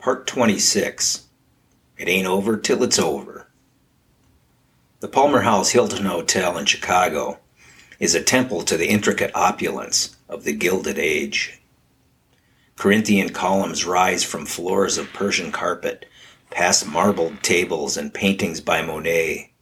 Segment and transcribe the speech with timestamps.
[0.00, 1.26] Part 26
[1.98, 3.48] It Ain't Over Till It's Over.
[5.00, 7.38] The Palmer House Hilton Hotel in Chicago
[7.98, 11.60] is a temple to the intricate opulence of the Gilded Age.
[12.76, 16.06] Corinthian columns rise from floors of Persian carpet,
[16.48, 19.52] past marbled tables and paintings by Monet,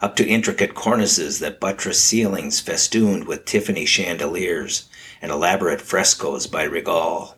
[0.00, 4.88] up to intricate cornices that buttress ceilings festooned with Tiffany chandeliers
[5.20, 7.34] and elaborate frescoes by Rigal.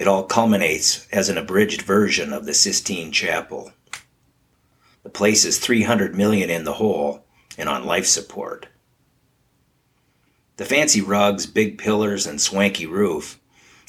[0.00, 3.70] It all culminates as an abridged version of the Sistine Chapel.
[5.02, 7.26] The place is 300 million in the hole
[7.58, 8.68] and on life support.
[10.56, 13.38] The fancy rugs, big pillars, and swanky roof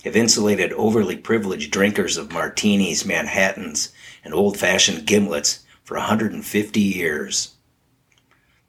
[0.04, 3.94] have insulated overly privileged drinkers of martinis, Manhattans,
[4.26, 7.56] and old fashioned gimlets for 150 years.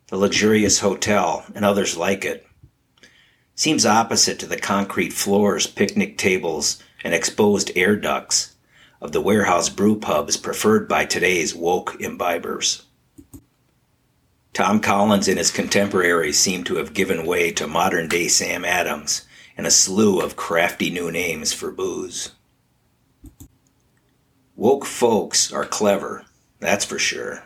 [0.06, 2.46] The luxurious hotel, and others like it,
[3.56, 8.54] seems opposite to the concrete floors, picnic tables, and exposed air ducts
[9.00, 12.82] of the warehouse brew pubs preferred by today's woke imbibers.
[14.52, 19.26] Tom Collins and his contemporaries seem to have given way to modern day Sam Adams
[19.56, 22.32] and a slew of crafty new names for booze.
[24.54, 26.24] Woke folks are clever,
[26.60, 27.44] that's for sure.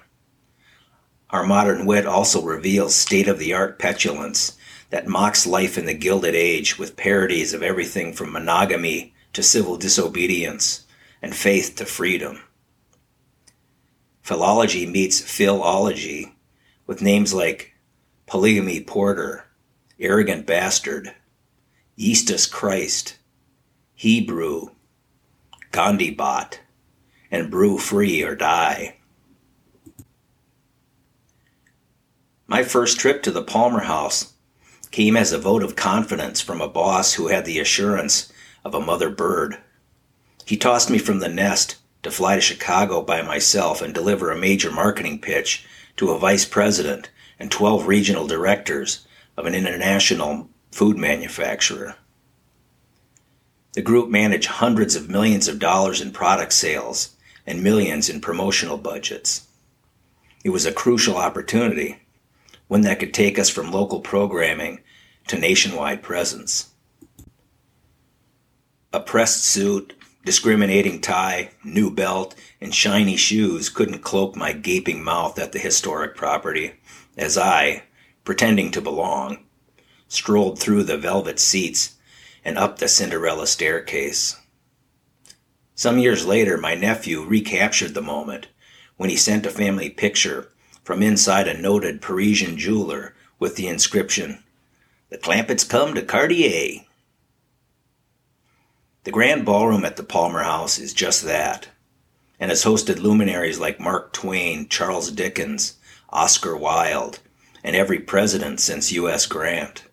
[1.30, 4.56] Our modern wit also reveals state of the art petulance
[4.90, 9.76] that mocks life in the Gilded Age with parodies of everything from monogamy to civil
[9.76, 10.86] disobedience
[11.20, 12.40] and faith to freedom.
[14.22, 16.34] Philology meets philology
[16.86, 17.74] with names like
[18.26, 19.44] polygamy porter,
[20.00, 21.14] arrogant bastard,
[21.98, 23.18] Eastus Christ,
[23.94, 24.70] Hebrew,
[25.70, 26.60] Gandhi bot,
[27.30, 28.96] and brew free or die.
[32.46, 34.32] My first trip to the Palmer House
[34.90, 38.32] came as a vote of confidence from a boss who had the assurance
[38.66, 39.58] of a mother bird.
[40.44, 44.36] He tossed me from the nest to fly to Chicago by myself and deliver a
[44.36, 45.64] major marketing pitch
[45.96, 47.08] to a vice president
[47.38, 51.94] and 12 regional directors of an international food manufacturer.
[53.74, 57.14] The group managed hundreds of millions of dollars in product sales
[57.46, 59.46] and millions in promotional budgets.
[60.42, 62.02] It was a crucial opportunity,
[62.66, 64.80] one that could take us from local programming
[65.28, 66.72] to nationwide presence.
[68.96, 69.92] A pressed suit,
[70.24, 76.16] discriminating tie, new belt, and shiny shoes couldn't cloak my gaping mouth at the historic
[76.16, 76.76] property
[77.14, 77.82] as I,
[78.24, 79.44] pretending to belong,
[80.08, 81.96] strolled through the velvet seats
[82.42, 84.40] and up the Cinderella staircase.
[85.74, 88.48] Some years later, my nephew recaptured the moment
[88.96, 90.48] when he sent a family picture
[90.82, 94.42] from inside a noted Parisian jeweler with the inscription,
[95.10, 96.85] The Clampetts come to Cartier.
[99.06, 101.68] The Grand Ballroom at the Palmer House is just that,
[102.40, 105.74] and has hosted luminaries like Mark Twain, Charles Dickens,
[106.10, 107.20] Oscar Wilde,
[107.62, 109.26] and every president since U.S.
[109.26, 109.84] Grant.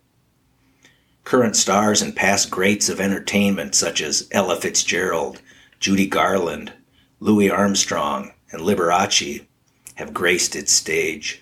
[1.22, 5.40] Current stars and past greats of entertainment such as Ella Fitzgerald,
[5.78, 6.72] Judy Garland,
[7.20, 9.46] Louis Armstrong, and Liberace
[9.94, 11.40] have graced its stage.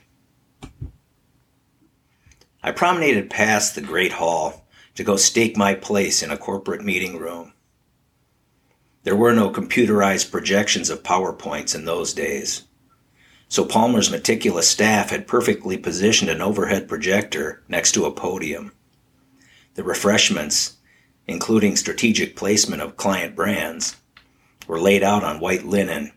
[2.62, 7.16] I promenaded past the Great Hall to go stake my place in a corporate meeting
[7.16, 7.54] room.
[9.04, 12.64] There were no computerized projections of PowerPoints in those days.
[13.48, 18.72] So Palmer's meticulous staff had perfectly positioned an overhead projector next to a podium.
[19.74, 20.78] The refreshments,
[21.26, 23.96] including strategic placement of client brands,
[24.66, 26.12] were laid out on white linen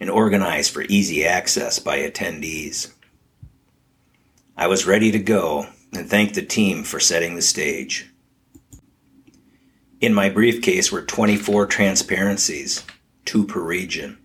[0.00, 2.92] and organized for easy access by attendees.
[4.56, 8.09] I was ready to go and thanked the team for setting the stage.
[10.00, 12.86] In my briefcase were 24 transparencies,
[13.26, 14.16] two per region,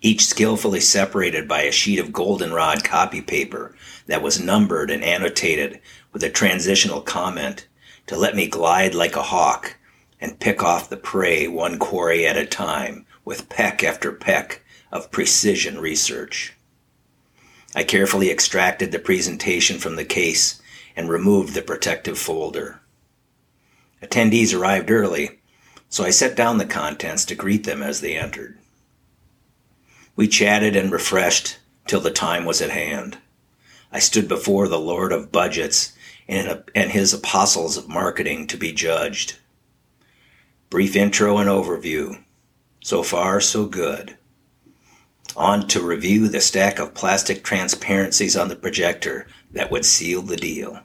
[0.00, 5.78] each skillfully separated by a sheet of goldenrod copy paper that was numbered and annotated
[6.14, 7.66] with a transitional comment
[8.06, 9.76] to let me glide like a hawk
[10.22, 15.10] and pick off the prey one quarry at a time with peck after peck of
[15.10, 16.54] precision research.
[17.74, 20.62] I carefully extracted the presentation from the case
[20.96, 22.80] and removed the protective folder.
[24.02, 25.40] Attendees arrived early,
[25.88, 28.58] so I set down the contents to greet them as they entered.
[30.14, 33.18] We chatted and refreshed till the time was at hand.
[33.90, 35.92] I stood before the Lord of Budgets
[36.28, 39.36] and, his apostles of marketing to be judged.
[40.68, 42.22] Brief intro and overview.
[42.80, 44.16] So far, so good.
[45.36, 50.36] On to review the stack of plastic transparencies on the projector that would seal the
[50.36, 50.80] deal.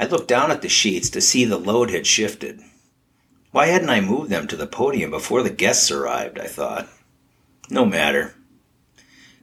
[0.00, 2.62] I looked down at the sheets to see the load had shifted.
[3.50, 6.38] Why hadn't I moved them to the podium before the guests arrived?
[6.38, 6.88] I thought.
[7.68, 8.34] No matter.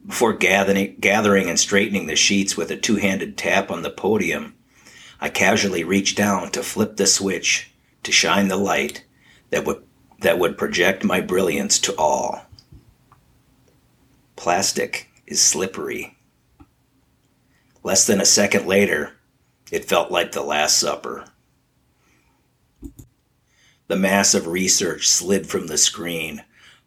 [0.03, 4.55] Before gathering, gathering and straightening the sheets with a two handed tap on the podium,
[5.21, 7.71] I casually reached down to flip the switch
[8.01, 9.05] to shine the light
[9.51, 9.83] that would,
[10.21, 12.47] that would project my brilliance to all.
[14.35, 16.17] Plastic is slippery.
[17.83, 19.16] Less than a second later,
[19.71, 21.25] it felt like the Last Supper.
[23.87, 26.43] The mass of research slid from the screen,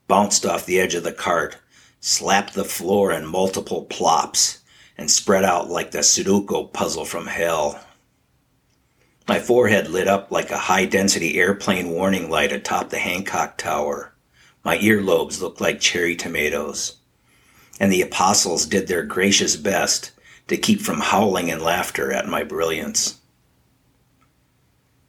[0.07, 1.57] bounced off the edge of the cart,
[2.01, 4.61] slapped the floor in multiple plops,
[4.99, 7.81] and spread out like the Sudoku puzzle from hell.
[9.27, 14.13] My forehead lit up like a high density airplane warning light atop the Hancock Tower.
[14.65, 16.97] My earlobes looked like cherry tomatoes.
[17.79, 20.11] And the apostles did their gracious best
[20.51, 23.21] to keep from howling in laughter at my brilliance.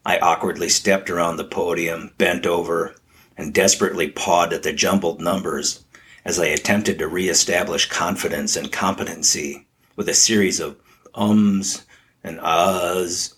[0.05, 2.95] I awkwardly stepped around the podium, bent over,
[3.35, 5.83] and desperately pawed at the jumbled numbers
[6.23, 10.77] as I attempted to reestablish confidence and competency with a series of
[11.13, 11.85] ums
[12.23, 13.35] and ahs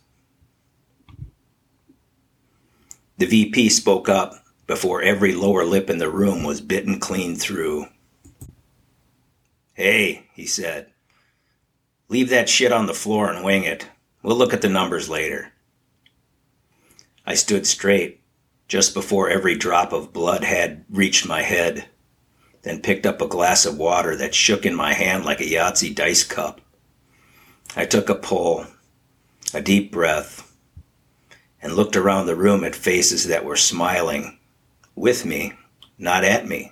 [3.17, 7.87] The VP spoke up before every lower lip in the room was bitten clean through.
[9.75, 10.92] Hey, he said,
[12.09, 13.89] leave that shit on the floor and wing it.
[14.21, 15.51] We'll look at the numbers later.
[17.25, 18.21] I stood straight
[18.67, 21.85] just before every drop of blood had reached my head,
[22.63, 25.93] then picked up a glass of water that shook in my hand like a Yahtzee
[25.93, 26.61] dice cup.
[27.75, 28.65] I took a pull,
[29.53, 30.53] a deep breath,
[31.61, 34.37] and looked around the room at faces that were smiling
[34.95, 35.53] with me,
[35.97, 36.71] not at me.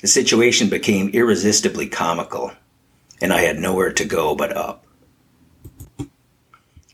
[0.00, 2.52] The situation became irresistibly comical,
[3.20, 4.84] and I had nowhere to go but up.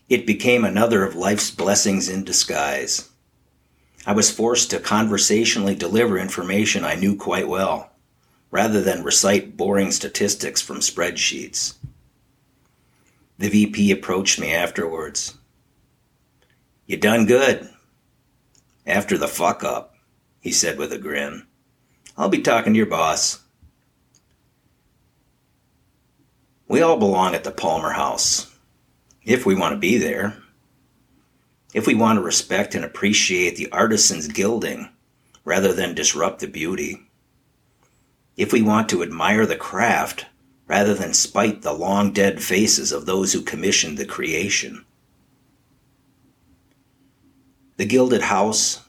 [0.09, 3.09] It became another of life's blessings in disguise.
[4.05, 7.91] I was forced to conversationally deliver information I knew quite well,
[8.51, 11.75] rather than recite boring statistics from spreadsheets.
[13.39, 15.35] The VP approached me afterwards
[16.85, 17.69] you done good.
[18.85, 19.95] After the fuck up,
[20.41, 21.47] he said with a grin.
[22.17, 23.42] I'll be talking to your boss.
[26.67, 28.53] We all belong at the Palmer House,
[29.23, 30.37] if we want to be there.
[31.73, 34.89] If we want to respect and appreciate the artisan's gilding
[35.43, 37.01] rather than disrupt the beauty.
[38.37, 40.25] If we want to admire the craft
[40.67, 44.85] rather than spite the long dead faces of those who commissioned the creation.
[47.77, 48.81] The Gilded House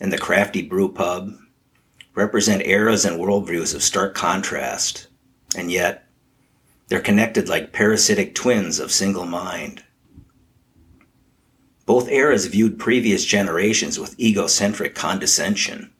[0.00, 1.32] and the Crafty Brew Pub
[2.14, 5.06] represent eras and worldviews of stark contrast,
[5.54, 6.06] and yet
[6.90, 9.84] they're connected like parasitic twins of single mind.
[11.86, 15.92] Both eras viewed previous generations with egocentric condescension.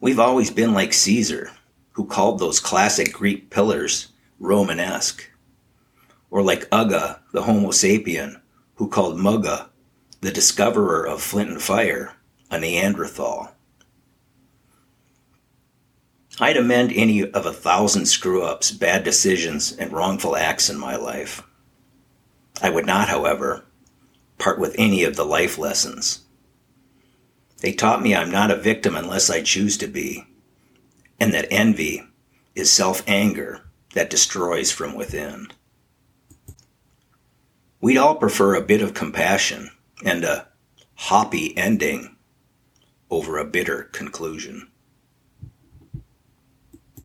[0.00, 1.52] We've always been like Caesar,
[1.92, 4.08] who called those classic Greek pillars
[4.40, 5.30] Romanesque,
[6.30, 8.40] or like Uga, the Homo sapien,
[8.74, 9.68] who called Muga
[10.20, 12.16] the discoverer of flint and fire,
[12.50, 13.53] a Neanderthal.
[16.40, 20.96] I'd amend any of a thousand screw ups, bad decisions, and wrongful acts in my
[20.96, 21.42] life.
[22.60, 23.64] I would not, however,
[24.38, 26.22] part with any of the life lessons.
[27.60, 30.26] They taught me I'm not a victim unless I choose to be,
[31.20, 32.02] and that envy
[32.54, 33.62] is self anger
[33.94, 35.48] that destroys from within.
[37.80, 39.70] We'd all prefer a bit of compassion
[40.04, 40.48] and a
[40.94, 42.16] hoppy ending
[43.08, 44.68] over a bitter conclusion.